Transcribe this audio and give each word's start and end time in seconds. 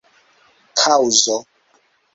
kaŭzo 0.81 1.39